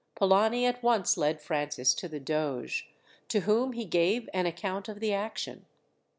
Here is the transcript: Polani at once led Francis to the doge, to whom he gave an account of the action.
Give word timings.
Polani 0.15 0.65
at 0.65 0.81
once 0.81 1.15
led 1.15 1.39
Francis 1.39 1.93
to 1.93 2.07
the 2.07 2.19
doge, 2.19 2.89
to 3.27 3.41
whom 3.41 3.73
he 3.73 3.85
gave 3.85 4.27
an 4.33 4.47
account 4.47 4.89
of 4.89 4.99
the 4.99 5.13
action. 5.13 5.67